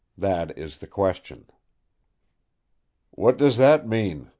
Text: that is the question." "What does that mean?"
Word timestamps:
that 0.17 0.57
is 0.57 0.79
the 0.79 0.87
question." 0.87 1.45
"What 3.11 3.37
does 3.37 3.57
that 3.57 3.87
mean?" 3.87 4.29